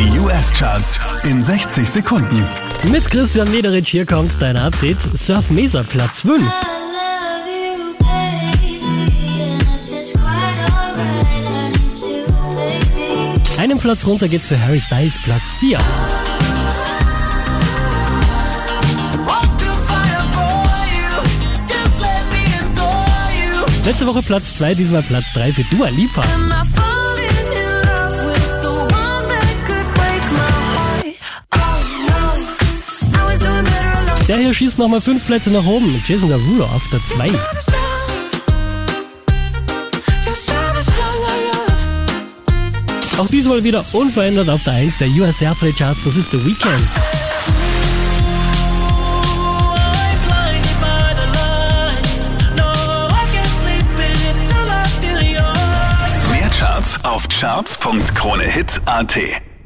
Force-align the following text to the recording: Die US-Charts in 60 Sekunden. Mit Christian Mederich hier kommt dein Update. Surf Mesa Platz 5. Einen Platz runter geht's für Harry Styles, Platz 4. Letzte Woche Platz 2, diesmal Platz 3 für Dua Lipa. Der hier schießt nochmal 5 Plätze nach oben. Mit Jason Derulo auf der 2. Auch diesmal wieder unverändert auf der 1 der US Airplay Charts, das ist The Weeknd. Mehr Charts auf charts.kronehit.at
Die 0.00 0.18
US-Charts 0.18 0.98
in 1.24 1.42
60 1.42 1.86
Sekunden. 1.86 2.42
Mit 2.90 3.10
Christian 3.10 3.50
Mederich 3.50 3.86
hier 3.86 4.06
kommt 4.06 4.32
dein 4.40 4.56
Update. 4.56 4.96
Surf 5.14 5.50
Mesa 5.50 5.82
Platz 5.82 6.20
5. 6.20 6.50
Einen 13.58 13.78
Platz 13.78 14.06
runter 14.06 14.26
geht's 14.26 14.46
für 14.46 14.58
Harry 14.58 14.80
Styles, 14.80 15.18
Platz 15.22 15.42
4. 15.58 15.78
Letzte 23.84 24.06
Woche 24.06 24.22
Platz 24.22 24.56
2, 24.56 24.74
diesmal 24.76 25.02
Platz 25.02 25.26
3 25.34 25.52
für 25.52 25.64
Dua 25.64 25.88
Lipa. 25.90 26.24
Der 34.30 34.38
hier 34.38 34.54
schießt 34.54 34.78
nochmal 34.78 35.00
5 35.00 35.26
Plätze 35.26 35.50
nach 35.50 35.64
oben. 35.64 35.92
Mit 35.92 36.08
Jason 36.08 36.28
Derulo 36.28 36.62
auf 36.62 36.88
der 36.92 37.00
2. 37.04 37.32
Auch 43.18 43.26
diesmal 43.26 43.64
wieder 43.64 43.84
unverändert 43.90 44.48
auf 44.48 44.62
der 44.62 44.74
1 44.74 44.98
der 44.98 45.08
US 45.08 45.42
Airplay 45.42 45.72
Charts, 45.72 46.04
das 46.04 46.14
ist 46.14 46.30
The 46.30 46.46
Weeknd. 46.46 46.80
Mehr 56.30 56.50
Charts 56.50 57.04
auf 57.04 57.26
charts.kronehit.at 57.26 59.49